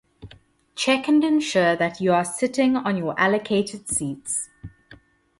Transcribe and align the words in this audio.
“Check 0.73 1.07
and 1.07 1.23
ensure 1.23 1.75
that 1.75 2.01
you 2.01 2.11
are 2.11 2.25
sitting 2.25 2.75
on 2.75 2.97
your 2.97 3.13
allotted 3.19 3.87
seats; 3.87 4.49